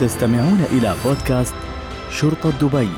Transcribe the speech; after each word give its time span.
تستمعون 0.00 0.60
إلى 0.72 0.94
بودكاست 1.04 1.54
شرطة 2.10 2.50
دبي. 2.50 2.88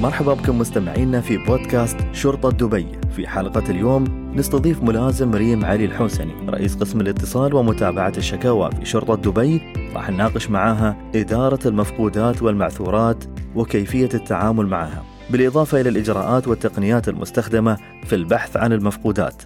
مرحبا 0.00 0.34
بكم 0.34 0.58
مستمعينا 0.58 1.20
في 1.20 1.36
بودكاست 1.36 1.96
شرطة 2.12 2.50
دبي. 2.50 2.86
في 3.16 3.26
حلقة 3.28 3.70
اليوم 3.70 4.04
نستضيف 4.36 4.82
ملازم 4.82 5.34
ريم 5.34 5.64
علي 5.64 5.84
الحوسني 5.84 6.32
رئيس 6.48 6.76
قسم 6.76 7.00
الاتصال 7.00 7.54
ومتابعة 7.54 8.12
الشكاوى 8.16 8.70
في 8.70 8.84
شرطة 8.84 9.14
دبي. 9.14 9.60
راح 9.94 10.10
نناقش 10.10 10.50
معاها 10.50 10.96
إدارة 11.14 11.68
المفقودات 11.68 12.42
والمعثورات 12.42 13.24
وكيفية 13.54 14.08
التعامل 14.14 14.66
معها 14.66 15.02
بالإضافة 15.30 15.80
إلى 15.80 15.88
الإجراءات 15.88 16.48
والتقنيات 16.48 17.08
المستخدمة 17.08 17.76
في 18.06 18.14
البحث 18.14 18.56
عن 18.56 18.72
المفقودات. 18.72 19.42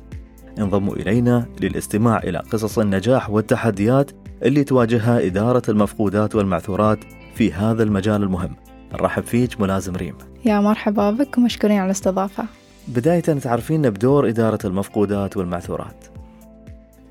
انضموا 0.59 0.95
إلينا 0.95 1.47
للاستماع 1.61 2.19
إلى 2.19 2.39
قصص 2.39 2.79
النجاح 2.79 3.31
والتحديات 3.31 4.11
اللي 4.43 4.65
تواجهها 4.65 5.27
إدارة 5.27 5.63
المفقودات 5.69 6.35
والمعثورات 6.35 6.99
في 7.35 7.53
هذا 7.53 7.83
المجال 7.83 8.23
المهم. 8.23 8.57
نرحب 8.93 9.23
فيك 9.23 9.61
ملازم 9.61 9.97
ريم. 9.97 10.15
يا 10.45 10.61
مرحبا 10.61 11.11
بك 11.11 11.39
ومشكورين 11.39 11.77
على 11.79 11.87
الاستضافة. 11.87 12.45
بداية 12.89 13.21
تعرفين 13.21 13.91
بدور 13.91 14.29
إدارة 14.29 14.59
المفقودات 14.65 15.37
والمعثورات. 15.37 16.18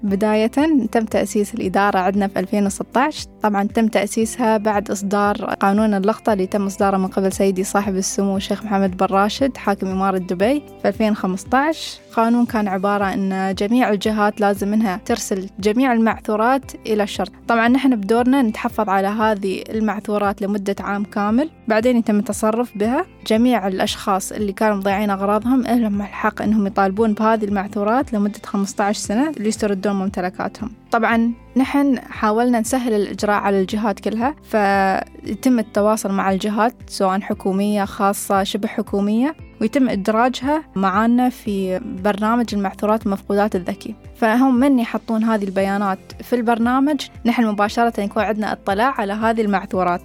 بداية 0.04 0.48
تم 0.92 1.06
تأسيس 1.06 1.54
الإدارة 1.54 2.00
عندنا 2.00 2.28
في 2.28 2.40
2016 2.40 3.28
طبعا 3.44 3.64
تم 3.64 3.88
تأسيسها 3.88 4.58
بعد 4.58 4.92
إصدار 4.92 5.56
قانون 5.60 5.94
اللقطة 5.94 6.34
اللي 6.34 6.48
تم 6.48 6.66
إصداره 6.66 6.98
من 6.98 7.08
قبل 7.08 7.32
سيدي 7.32 7.64
صاحب 7.64 7.96
السمو 7.96 8.38
الشيخ 8.38 8.64
محمد 8.66 8.98
بن 8.98 9.06
راشد 9.06 9.58
حاكم 9.58 9.88
إمارة 9.88 10.18
دبي 10.18 10.64
في 10.82 10.88
2015 10.88 12.00
قانون 12.14 12.46
كان 12.46 12.68
عبارة 12.68 13.14
أن 13.14 13.56
جميع 13.56 13.90
الجهات 13.90 14.42
لازم 14.42 14.68
منها 14.68 15.02
ترسل 15.06 15.50
جميع 15.60 15.94
المعثورات 15.94 16.72
إلى 16.86 17.04
الشرطة 17.04 17.48
طبعا 17.48 17.67
نحن 17.67 17.95
بدورنا 17.95 18.42
نتحفظ 18.42 18.89
على 18.89 19.08
هذه 19.08 19.64
المعثورات 19.70 20.42
لمدة 20.42 20.76
عام 20.80 21.04
كامل. 21.04 21.50
بعدين 21.67 21.98
يتم 21.98 22.20
التصرف 22.20 22.78
بها. 22.78 23.06
جميع 23.28 23.67
الأشخاص 23.67 24.32
اللي 24.32 24.54
كانوا 24.54 24.78
مضيعين 24.78 25.09
أغراضهم 25.09 25.61
لهم 25.61 26.02
الحق 26.02 26.42
أنهم 26.42 26.67
يطالبون 26.67 27.14
بهذه 27.14 27.45
المعثورات 27.45 28.14
لمدة 28.14 28.39
15 28.45 29.00
سنة. 29.00 29.32
ليستردون 29.39 29.86
ممتلكاتهم. 29.93 30.71
طبعا 30.91 31.31
نحن 31.57 31.99
حاولنا 31.99 32.59
نسهل 32.59 32.93
الإجراء 32.93 33.35
على 33.35 33.61
الجهات 33.61 33.99
كلها 33.99 34.35
فيتم 34.43 35.59
التواصل 35.59 36.11
مع 36.11 36.31
الجهات 36.31 36.73
سواء 36.88 37.19
حكومية 37.21 37.85
خاصة 37.85 38.43
شبه 38.43 38.67
حكومية 38.67 39.35
ويتم 39.61 39.89
إدراجها 39.89 40.63
معانا 40.75 41.30
في 41.30 41.80
برنامج 42.03 42.45
المعثورات 42.53 43.05
المفقودات 43.05 43.55
الذكي. 43.55 43.95
فهم 44.15 44.59
من 44.59 44.80
يحطون 44.80 45.23
هذه 45.23 45.43
البيانات 45.43 45.99
في 46.23 46.35
البرنامج؟ 46.35 47.08
نحن 47.25 47.45
مباشرة 47.45 48.02
يكون 48.02 48.23
عندنا 48.23 48.52
اطلاع 48.52 49.02
على 49.02 49.13
هذه 49.13 49.41
المعثورات 49.41 50.02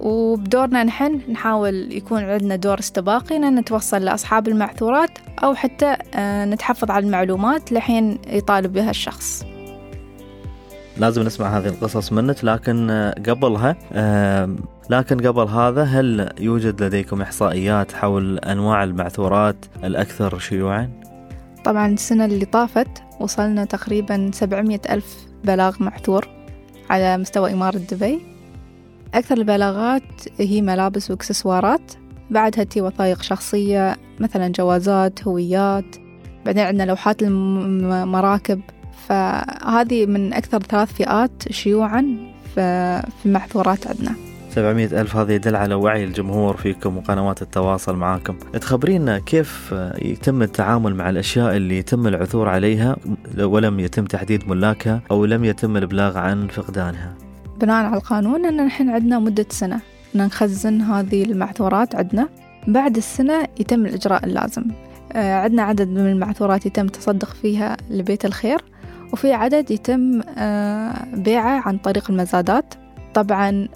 وبدورنا 0.00 0.84
نحن 0.84 1.20
نحاول 1.28 1.92
يكون 1.92 2.24
عندنا 2.24 2.56
دور 2.56 2.78
استباقي 2.78 3.36
أن 3.36 3.54
نتوصل 3.54 4.04
لأصحاب 4.04 4.48
المعثورات 4.48 5.10
أو 5.44 5.54
حتى 5.54 5.96
آه، 6.14 6.44
نتحفظ 6.44 6.90
على 6.90 7.06
المعلومات 7.06 7.72
لحين 7.72 8.18
يطالب 8.26 8.72
بها 8.72 8.90
الشخص 8.90 9.44
لازم 10.96 11.22
نسمع 11.22 11.58
هذه 11.58 11.66
القصص 11.66 12.12
منك 12.12 12.44
لكن 12.44 12.90
آه، 12.90 13.14
قبلها 13.28 13.76
آه، 13.92 14.56
لكن 14.90 15.26
قبل 15.26 15.48
هذا 15.48 15.82
هل 15.82 16.32
يوجد 16.40 16.82
لديكم 16.82 17.22
إحصائيات 17.22 17.92
حول 17.92 18.38
أنواع 18.38 18.84
المعثورات 18.84 19.56
الأكثر 19.84 20.38
شيوعا؟ 20.38 20.90
طبعا 21.64 21.86
السنة 21.86 22.24
اللي 22.24 22.44
طافت 22.44 22.88
وصلنا 23.20 23.64
تقريبا 23.64 24.30
700 24.34 24.80
ألف 24.90 25.16
بلاغ 25.44 25.82
معثور 25.82 26.28
على 26.90 27.18
مستوى 27.18 27.52
إمارة 27.52 27.78
دبي 27.78 28.39
أكثر 29.14 29.38
البلاغات 29.38 30.02
هي 30.38 30.62
ملابس 30.62 31.10
وإكسسوارات 31.10 31.92
بعدها 32.30 32.64
تي 32.64 32.80
وثائق 32.80 33.22
شخصية 33.22 33.96
مثلا 34.20 34.48
جوازات 34.48 35.28
هويات 35.28 35.96
بعدين 36.46 36.64
عندنا 36.64 36.82
لوحات 36.82 37.22
المراكب 37.22 38.60
فهذه 39.08 40.06
من 40.06 40.32
أكثر 40.32 40.58
ثلاث 40.62 40.92
فئات 40.92 41.52
شيوعا 41.52 42.16
في 42.54 43.02
المحظورات 43.26 43.86
عندنا. 43.86 44.14
700 44.50 45.00
ألف 45.00 45.16
هذا 45.16 45.34
يدل 45.34 45.56
على 45.56 45.74
وعي 45.74 46.04
الجمهور 46.04 46.56
فيكم 46.56 46.96
وقنوات 46.96 47.42
التواصل 47.42 47.96
معاكم. 47.96 48.38
تخبرينا 48.38 49.18
كيف 49.18 49.74
يتم 50.02 50.42
التعامل 50.42 50.94
مع 50.94 51.10
الأشياء 51.10 51.56
اللي 51.56 51.78
يتم 51.78 52.06
العثور 52.06 52.48
عليها 52.48 52.96
ولم 53.38 53.80
يتم 53.80 54.04
تحديد 54.04 54.48
ملاكها 54.48 55.02
أو 55.10 55.24
لم 55.24 55.44
يتم 55.44 55.76
الإبلاغ 55.76 56.18
عن 56.18 56.46
فقدانها؟ 56.46 57.29
بناء 57.60 57.84
على 57.84 57.96
القانون 57.96 58.46
أن 58.46 58.66
نحن 58.66 58.88
عندنا 58.88 59.18
مدة 59.18 59.46
سنة. 59.50 59.80
أن 60.14 60.20
نخزن 60.20 60.80
هذه 60.80 61.22
المعثورات 61.22 61.94
عندنا. 61.94 62.28
بعد 62.68 62.96
السنة 62.96 63.48
يتم 63.60 63.86
الإجراء 63.86 64.24
اللازم. 64.24 64.64
آه، 65.12 65.34
عندنا 65.34 65.62
عدد 65.62 65.88
من 65.88 66.06
المعثورات 66.06 66.66
يتم 66.66 66.86
تصدق 66.86 67.28
فيها 67.28 67.76
لبيت 67.90 68.24
الخير 68.24 68.64
وفي 69.12 69.32
عدد 69.32 69.70
يتم 69.70 70.20
آه، 70.38 71.04
بيعه 71.14 71.62
عن 71.68 71.78
طريق 71.78 72.10
المزادات. 72.10 72.74
طبعا 73.14 73.68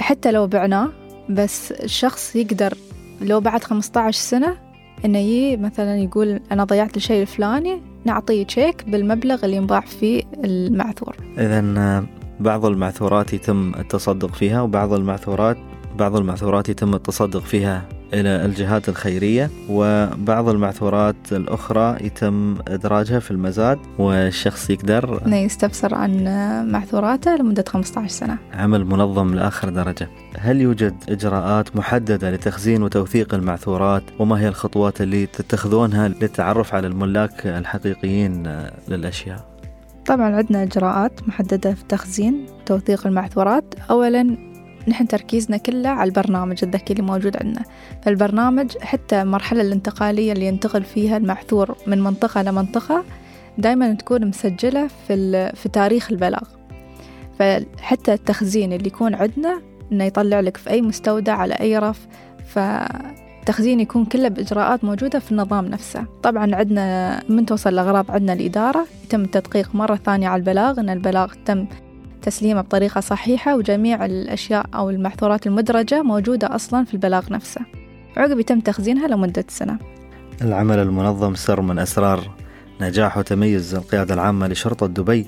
حتى 0.00 0.30
لو 0.30 0.46
بعناه 0.46 0.88
بس 1.30 1.72
الشخص 1.72 2.36
يقدر 2.36 2.74
لو 3.20 3.40
بعد 3.40 3.64
15 3.64 4.20
سنة 4.20 4.56
إنه 5.04 5.18
يجي 5.18 5.56
مثلا 5.56 5.96
يقول 5.96 6.40
أنا 6.52 6.64
ضيعت 6.64 6.96
الشيء 6.96 7.22
الفلاني 7.22 7.80
نعطيه 8.04 8.44
تشيك 8.44 8.84
بالمبلغ 8.88 9.44
اللي 9.44 9.56
ينباع 9.56 9.80
فيه 9.80 10.22
المعثور. 10.44 11.16
إذا 11.38 11.74
آه، 11.78 12.04
بعض 12.40 12.64
المعثورات 12.66 13.32
يتم 13.32 13.72
التصدق 13.78 14.34
فيها 14.34 14.62
وبعض 14.62 14.92
المعثورات 14.92 15.56
بعض 15.98 16.16
المعثورات 16.16 16.68
يتم 16.68 16.94
التصدق 16.94 17.40
فيها 17.40 17.82
إلى 18.14 18.44
الجهات 18.44 18.88
الخيرية 18.88 19.50
وبعض 19.68 20.48
المعثورات 20.48 21.16
الأخرى 21.32 21.96
يتم 22.00 22.56
إدراجها 22.68 23.18
في 23.18 23.30
المزاد 23.30 23.78
والشخص 23.98 24.70
يقدر 24.70 25.26
أنه 25.26 25.36
يستفسر 25.36 25.94
عن 25.94 26.24
معثوراته 26.72 27.36
لمدة 27.36 27.64
15 27.68 28.08
سنة. 28.08 28.38
عمل 28.54 28.84
منظم 28.84 29.34
لآخر 29.34 29.68
درجة. 29.68 30.08
هل 30.38 30.60
يوجد 30.60 30.94
إجراءات 31.08 31.76
محددة 31.76 32.30
لتخزين 32.30 32.82
وتوثيق 32.82 33.34
المعثورات؟ 33.34 34.02
وما 34.18 34.40
هي 34.40 34.48
الخطوات 34.48 35.00
اللي 35.00 35.26
تتخذونها 35.26 36.08
للتعرف 36.08 36.74
على 36.74 36.86
الملاك 36.86 37.46
الحقيقيين 37.46 38.62
للأشياء؟ 38.88 39.59
طبعا 40.06 40.36
عندنا 40.36 40.62
إجراءات 40.62 41.28
محددة 41.28 41.74
في 41.74 41.84
تخزين 41.88 42.46
وتوثيق 42.60 43.06
المعثورات 43.06 43.74
أولا 43.90 44.36
نحن 44.88 45.08
تركيزنا 45.08 45.56
كله 45.56 45.88
على 45.88 46.08
البرنامج 46.08 46.58
الذكي 46.62 46.92
اللي 46.92 47.02
موجود 47.02 47.36
عندنا. 47.36 47.64
فالبرنامج 48.02 48.78
حتى 48.78 49.22
المرحلة 49.22 49.60
الانتقالية 49.60 50.32
اللي 50.32 50.46
ينتقل 50.46 50.82
فيها 50.82 51.16
المعثور 51.16 51.76
من 51.86 52.00
منطقة 52.00 52.42
لمنطقة 52.42 53.04
دايما 53.58 53.94
تكون 53.94 54.26
مسجلة 54.26 54.88
في, 55.08 55.52
في 55.54 55.68
تاريخ 55.68 56.10
البلاغ. 56.10 56.42
فحتى 57.38 58.12
التخزين 58.12 58.72
اللي 58.72 58.86
يكون 58.86 59.14
عندنا 59.14 59.60
إنه 59.92 60.04
يطلع 60.04 60.40
لك 60.40 60.56
في 60.56 60.70
أي 60.70 60.82
مستودع 60.82 61.34
على 61.36 61.54
أي 61.54 61.78
رف. 61.78 62.06
فالتخزين 63.40 63.80
يكون 63.80 64.04
كله 64.04 64.28
بإجراءات 64.28 64.84
موجودة 64.84 65.18
في 65.18 65.32
النظام 65.32 65.66
نفسه. 65.66 66.04
طبعا 66.22 66.54
عندنا 66.54 67.20
من 67.28 67.46
توصل 67.46 67.70
الأغراض 67.70 68.10
عندنا 68.10 68.32
الإدارة 68.32 68.86
يتم 69.04 69.20
التدقيق 69.20 69.74
مرة 69.74 69.96
ثانية 69.96 70.28
على 70.28 70.40
البلاغ 70.40 70.80
إن 70.80 70.90
البلاغ 70.90 71.32
تم 71.44 71.66
تسليمه 72.22 72.60
بطريقة 72.60 73.00
صحيحة 73.00 73.56
وجميع 73.56 74.04
الأشياء 74.04 74.66
أو 74.74 74.90
المحظورات 74.90 75.46
المدرجة 75.46 76.02
موجودة 76.02 76.54
أصلا 76.54 76.84
في 76.84 76.94
البلاغ 76.94 77.32
نفسه. 77.32 77.60
عقب 78.16 78.38
يتم 78.38 78.60
تخزينها 78.60 79.08
لمدة 79.08 79.44
سنة. 79.48 79.78
العمل 80.42 80.78
المنظم 80.78 81.34
سر 81.34 81.60
من 81.60 81.78
أسرار 81.78 82.30
نجاح 82.80 83.18
وتميز 83.18 83.74
القيادة 83.74 84.14
العامة 84.14 84.48
لشرطة 84.48 84.86
دبي. 84.86 85.26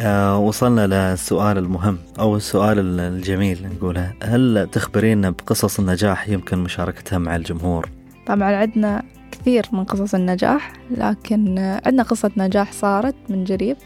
آه 0.00 0.38
وصلنا 0.38 0.86
للسؤال 0.86 1.58
المهم 1.58 1.98
أو 2.18 2.36
السؤال 2.36 3.00
الجميل 3.00 3.68
نقوله. 3.76 4.12
هل 4.22 4.68
تخبرينا 4.72 5.30
بقصص 5.30 5.78
النجاح 5.78 6.28
يمكن 6.28 6.58
مشاركتها 6.58 7.18
مع 7.18 7.36
الجمهور؟ 7.36 7.88
طبعا 8.26 8.56
عندنا 8.56 9.02
كثير 9.32 9.66
من 9.72 9.84
قصص 9.84 10.14
النجاح 10.14 10.72
لكن 10.90 11.58
عندنا 11.58 12.02
قصة 12.02 12.30
نجاح 12.36 12.72
صارت 12.72 13.14
من 13.28 13.44
قريب 13.44 13.76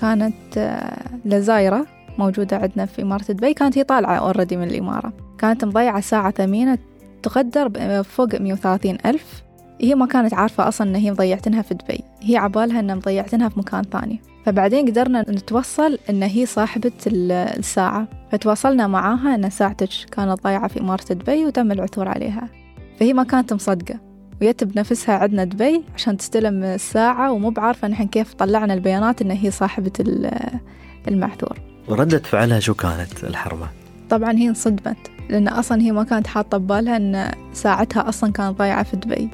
كانت 0.00 0.58
آه، 0.58 1.02
لزايرة 1.24 1.86
موجودة 2.18 2.56
عندنا 2.56 2.86
في 2.86 3.02
إمارة 3.02 3.32
دبي 3.32 3.54
كانت 3.54 3.78
هي 3.78 3.84
طالعة 3.84 4.14
أوريدي 4.14 4.56
من 4.56 4.68
الإمارة. 4.68 5.12
كانت 5.38 5.64
مضيعة 5.64 6.00
ساعة 6.00 6.30
ثمينة 6.30 6.78
تقدر 7.22 8.02
فوق 8.02 8.34
مية 8.34 8.52
وثلاثين 8.52 8.98
ألف 9.06 9.42
هي 9.82 9.94
ما 9.94 10.06
كانت 10.06 10.34
عارفة 10.34 10.68
أصلا 10.68 10.90
إن 10.90 10.94
هي 10.94 11.10
مضيعتنها 11.10 11.62
في 11.62 11.74
دبي. 11.74 12.00
هي 12.20 12.36
عبالها 12.36 12.80
إن 12.80 12.96
مضيعتنها 12.96 13.48
في 13.48 13.58
مكان 13.58 13.82
ثاني. 13.82 14.20
فبعدين 14.44 14.86
قدرنا 14.86 15.30
نتوصل 15.30 15.98
إن 16.10 16.22
هي 16.22 16.46
صاحبة 16.46 16.92
الساعة. 17.06 18.08
فتواصلنا 18.32 18.86
معاها 18.86 19.34
إن 19.34 19.50
ساعتك 19.50 19.88
كانت 20.12 20.42
ضايعة 20.42 20.68
في 20.68 20.80
إمارة 20.80 21.12
دبي 21.12 21.44
وتم 21.44 21.72
العثور 21.72 22.08
عليها. 22.08 22.48
فهي 23.00 23.12
ما 23.12 23.24
كانت 23.24 23.52
مصدقة. 23.52 24.00
ويت 24.42 24.64
بنفسها 24.64 25.14
عندنا 25.14 25.44
دبي 25.44 25.82
عشان 25.94 26.16
تستلم 26.16 26.64
الساعة 26.64 27.32
ومو 27.32 27.50
بعارفة 27.50 27.88
نحن 27.88 28.06
كيف 28.06 28.34
طلعنا 28.34 28.74
البيانات 28.74 29.22
إن 29.22 29.30
هي 29.30 29.50
صاحبة 29.50 29.92
المعثور. 31.08 31.58
وردة 31.88 32.18
فعلها 32.18 32.60
شو 32.60 32.74
كانت 32.74 33.24
الحرمة؟ 33.24 33.68
طبعا 34.10 34.32
هي 34.32 34.48
انصدمت. 34.48 35.10
لأن 35.30 35.48
أصلا 35.48 35.82
هي 35.82 35.92
ما 35.92 36.04
كانت 36.04 36.26
حاطة 36.26 36.58
ببالها 36.58 36.96
أن 36.96 37.30
ساعتها 37.52 38.08
أصلا 38.08 38.32
كانت 38.32 38.58
ضايعة 38.58 38.82
في 38.82 38.96
دبي. 38.96 39.28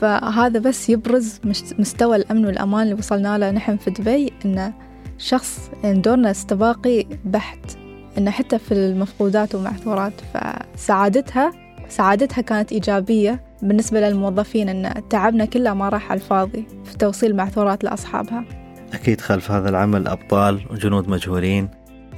فهذا 0.00 0.58
بس 0.58 0.90
يبرز 0.90 1.40
مستوى 1.78 2.16
الأمن 2.16 2.46
والأمان 2.46 2.82
اللي 2.82 2.94
وصلنا 2.94 3.38
له 3.38 3.50
نحن 3.50 3.76
في 3.76 3.90
دبي 3.90 4.32
أن 4.44 4.72
شخص 5.18 5.70
دورنا 5.84 6.30
استباقي 6.30 7.06
بحت 7.24 7.76
أن 8.18 8.30
حتى 8.30 8.58
في 8.58 8.72
المفقودات 8.72 9.54
والمعثورات 9.54 10.12
فسعادتها 10.34 11.52
سعادتها 11.88 12.42
كانت 12.42 12.72
إيجابية 12.72 13.44
بالنسبة 13.62 14.00
للموظفين 14.00 14.68
أن 14.68 15.08
تعبنا 15.08 15.44
كله 15.44 15.74
ما 15.74 15.88
راح 15.88 16.10
على 16.10 16.20
الفاضي 16.20 16.66
في 16.84 16.96
توصيل 16.96 17.30
المعثورات 17.30 17.84
لأصحابها. 17.84 18.44
أكيد 18.92 19.20
خلف 19.20 19.50
هذا 19.50 19.68
العمل 19.68 20.08
أبطال 20.08 20.60
وجنود 20.70 21.08
مجهولين 21.08 21.68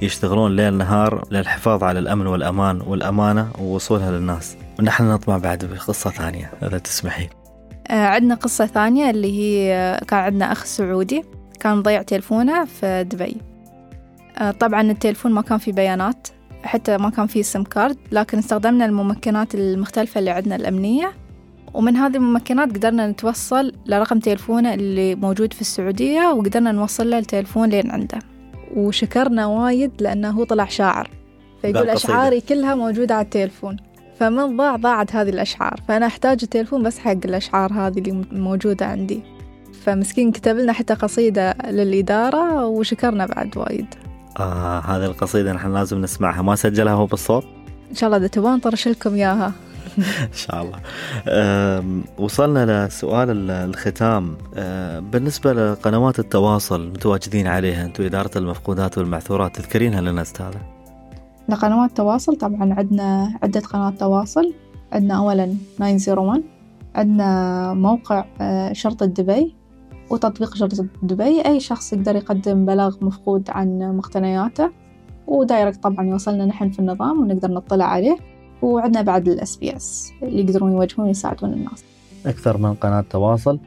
يشتغلون 0.01 0.55
ليل 0.55 0.73
نهار 0.73 1.27
للحفاظ 1.31 1.83
على 1.83 1.99
الأمن 1.99 2.27
والأمان 2.27 2.81
والأمانة 2.81 3.49
ووصولها 3.59 4.11
للناس. 4.11 4.57
ونحن 4.79 5.03
نطمع 5.03 5.37
بعد 5.37 5.65
بقصة 5.65 6.09
ثانية 6.09 6.51
إذا 6.63 6.77
تسمحين 6.77 7.29
عندنا 7.89 8.35
قصة 8.35 8.65
ثانية 8.65 9.09
اللي 9.09 9.39
هي 9.39 9.73
آه، 9.73 10.03
كان 10.03 10.19
عندنا 10.19 10.51
أخ 10.51 10.65
سعودي 10.65 11.23
كان 11.59 11.81
ضيع 11.81 12.01
تلفونه 12.01 12.65
في 12.65 13.03
دبي. 13.03 13.37
آه، 14.37 14.51
طبعا 14.51 14.81
التلفون 14.81 15.31
ما 15.31 15.41
كان 15.41 15.57
فيه 15.57 15.71
بيانات 15.71 16.27
حتى 16.63 16.97
ما 16.97 17.09
كان 17.09 17.27
فيه 17.27 17.41
سم 17.41 17.63
كارد 17.63 17.97
لكن 18.11 18.37
استخدمنا 18.37 18.85
الممكنات 18.85 19.55
المختلفة 19.55 20.19
اللي 20.19 20.31
عندنا 20.31 20.55
الأمنية. 20.55 21.11
ومن 21.73 21.95
هذه 21.95 22.15
الممكنات 22.15 22.69
قدرنا 22.69 23.07
نتوصل 23.07 23.73
لرقم 23.85 24.19
تلفونه 24.19 24.73
اللي 24.73 25.15
موجود 25.15 25.53
في 25.53 25.61
السعودية 25.61 26.21
وقدرنا 26.21 26.71
نوصل 26.71 27.09
له 27.09 27.17
التلفون 27.17 27.69
لين 27.69 27.91
عنده. 27.91 28.19
وشكرنا 28.75 29.45
وايد 29.45 29.91
لأنه 29.99 30.29
هو 30.29 30.43
طلع 30.43 30.65
شاعر. 30.65 31.09
فيقول 31.61 31.89
أشعاري 31.89 32.41
كلها 32.41 32.75
موجودة 32.75 33.15
على 33.15 33.25
التلفون 33.25 33.77
فمن 34.19 34.57
ضاع 34.57 34.75
ضاعت 34.75 35.15
هذه 35.15 35.29
الأشعار. 35.29 35.79
فأنا 35.87 36.05
أحتاج 36.05 36.39
التلفون 36.43 36.83
بس 36.83 36.99
حق 36.99 37.11
الأشعار 37.25 37.73
هذه 37.73 37.99
اللي 37.99 38.25
موجودة 38.31 38.85
عندي. 38.85 39.23
فمسكين 39.83 40.31
كتب 40.31 40.57
لنا 40.57 40.73
حتى 40.73 40.93
قصيدة 40.93 41.55
للإدارة 41.69 42.65
وشكرنا 42.65 43.25
بعد 43.25 43.57
وايد. 43.57 43.85
آه 44.39 44.79
هذه 44.79 45.05
القصيدة 45.05 45.53
نحن 45.53 45.73
لازم 45.73 46.01
نسمعها. 46.01 46.41
ما 46.41 46.55
سجلها 46.55 46.93
هو 46.93 47.05
بالصوت؟ 47.05 47.43
إن 47.89 47.95
شاء 47.95 48.07
الله 48.07 48.17
إذا 48.17 48.27
تبون 48.27 48.59
طرش 48.59 48.87
لكم 48.87 49.13
إياها. 49.13 49.51
إن 49.97 50.33
شاء 50.33 50.61
الله. 50.61 50.79
وصلنا 52.17 52.87
لسؤال 52.87 53.51
الختام. 53.51 54.37
بالنسبة 55.11 55.53
لقنوات 55.53 56.19
التواصل 56.19 56.81
المتواجدين 56.81 57.47
عليها 57.47 57.85
أنتم 57.85 58.03
إدارة 58.03 58.37
المفقودات 58.37 58.97
والمعثورات 58.97 59.55
تذكرينها 59.55 60.01
لنا 60.01 60.21
أستاذة 61.49 61.69
لقنوات 61.69 61.89
التواصل 61.89 62.35
طبعا 62.35 62.73
عندنا 62.73 63.39
عدة 63.43 63.59
قنوات 63.59 63.99
تواصل. 63.99 64.53
عندنا 64.91 65.17
أولا 65.17 65.55
901 65.79 66.43
عندنا 66.95 67.73
موقع 67.73 68.25
آه، 68.41 68.73
شرطة 68.73 69.05
دبي 69.05 69.55
وتطبيق 70.09 70.55
شرطة 70.55 70.85
دبي. 71.03 71.45
أي 71.45 71.59
شخص 71.59 71.93
يقدر 71.93 72.15
يقدم 72.15 72.65
بلاغ 72.65 72.95
مفقود 73.01 73.49
عن 73.49 73.97
مقتنياته 73.97 74.69
و 75.27 75.35
direct 75.35 75.83
طبعا 75.83 76.05
يوصلنا 76.05 76.45
نحن 76.45 76.69
في 76.69 76.79
النظام 76.79 77.21
ونقدر 77.21 77.51
نطلع 77.51 77.85
عليه. 77.85 78.17
وعندنا 78.61 79.01
بعد 79.01 79.27
ال 79.27 79.57
SPS 79.57 80.11
اللي 80.23 80.41
يقدرون 80.41 80.71
يوجهون 80.71 81.07
ويساعدون 81.07 81.53
الناس. 81.53 81.83
أكثر 82.25 82.57
من 82.57 82.73
قناة 82.73 83.01
تواصل 83.09 83.59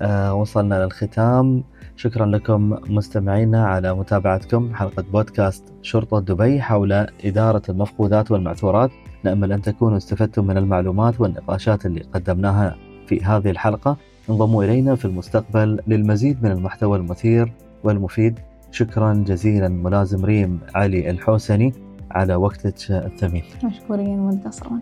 آه 0.00 0.34
وصلنا 0.34 0.84
للختام. 0.84 1.62
شكرا 1.96 2.26
لكم 2.26 2.76
مستمعينا 2.88 3.66
على 3.66 3.94
متابعتكم 3.94 4.74
حلقة 4.74 5.04
بودكاست 5.12 5.64
شرطة 5.82 6.20
دبي 6.20 6.62
حول 6.62 6.92
إدارة 7.24 7.62
المفقودات 7.68 8.30
والمعثورات. 8.30 8.90
نأمل 9.24 9.52
أن 9.52 9.62
تكونوا 9.62 9.96
استفدتم 9.96 10.46
من 10.46 10.56
المعلومات 10.56 11.20
والنقاشات 11.20 11.86
اللي 11.86 12.00
قدمناها 12.00 12.76
في 13.06 13.24
هذه 13.24 13.50
الحلقة. 13.50 13.96
انضموا 14.30 14.64
إلينا 14.64 14.94
في 14.94 15.04
المستقبل 15.04 15.80
للمزيد 15.86 16.44
من 16.44 16.50
المحتوى 16.50 16.98
المثير 16.98 17.52
والمفيد. 17.84 18.38
شكرا 18.70 19.24
جزيلا 19.26 19.68
ملازم 19.68 20.24
ريم 20.24 20.60
علي 20.74 21.10
الحوسني 21.10 21.72
على 22.10 22.34
وقتك 22.34 22.90
الثمين. 22.90 23.44
مشكورين 23.64 24.18
والقصرا 24.18 24.80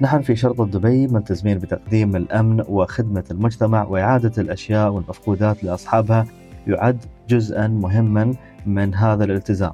نحن 0.00 0.20
في 0.20 0.36
شرطة 0.36 0.66
دبي 0.66 1.06
ملتزمين 1.06 1.58
بتقديم 1.58 2.16
الأمن 2.16 2.64
وخدمة 2.68 3.24
المجتمع 3.30 3.84
وإعادة 3.84 4.32
الأشياء 4.38 4.90
والمفقودات 4.90 5.64
لأصحابها 5.64 6.26
يعد 6.66 7.04
جزءا 7.28 7.66
مهما 7.68 8.34
من 8.66 8.94
هذا 8.94 9.24
الالتزام. 9.24 9.72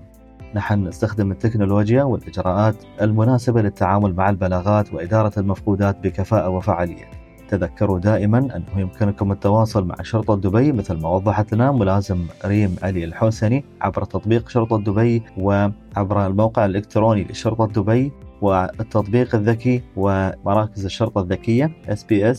نحن 0.55 0.87
نستخدم 0.89 1.31
التكنولوجيا 1.31 2.03
والإجراءات 2.03 2.75
المناسبة 3.03 3.62
للتعامل 3.62 4.15
مع 4.15 4.31
البلاغات 4.31 4.94
وإدارة 4.94 5.33
المفقودات 5.39 5.97
بكفاءة 5.99 6.49
وفعالية 6.49 7.23
تذكروا 7.49 7.99
دائما 7.99 8.39
أنه 8.39 8.81
يمكنكم 8.81 9.33
التواصل 9.33 9.85
مع 9.85 9.94
شرطة 10.03 10.37
دبي 10.37 10.73
مثل 10.73 11.00
ما 11.00 11.09
وضحت 11.09 11.55
لنا 11.55 11.73
ملازم 11.73 12.27
ريم 12.44 12.77
علي 12.83 13.05
الحوسني 13.05 13.65
عبر 13.81 14.05
تطبيق 14.05 14.49
شرطة 14.49 14.79
دبي 14.79 15.23
وعبر 15.38 16.27
الموقع 16.27 16.65
الإلكتروني 16.65 17.25
لشرطة 17.25 17.67
دبي 17.67 18.12
والتطبيق 18.43 19.35
الذكي 19.35 19.83
ومراكز 19.97 20.85
الشرطة 20.85 21.21
الذكية 21.21 21.71
SBS 21.88 22.38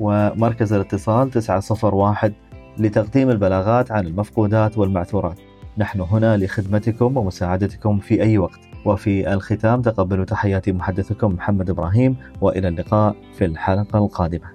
ومركز 0.00 0.72
الاتصال 0.72 1.30
901 1.30 2.32
لتقديم 2.80 3.30
البلاغات 3.30 3.92
عن 3.92 4.06
المفقودات 4.06 4.78
والمعثورات. 4.78 5.38
نحن 5.78 6.00
هنا 6.00 6.36
لخدمتكم 6.36 7.16
ومساعدتكم 7.16 7.98
في 7.98 8.22
أي 8.22 8.38
وقت. 8.38 8.60
وفي 8.84 9.32
الختام 9.32 9.82
تقبلوا 9.82 10.24
تحياتي 10.24 10.72
محدثكم 10.72 11.32
محمد 11.32 11.70
إبراهيم 11.70 12.16
وإلى 12.40 12.68
اللقاء 12.68 13.16
في 13.38 13.44
الحلقة 13.44 13.98
القادمة. 13.98 14.46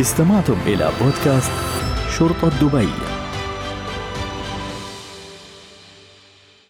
استمعتم 0.00 0.56
إلى 0.66 0.88
بودكاست 1.00 1.52
شرطة 2.18 2.68
دبي. 2.68 3.13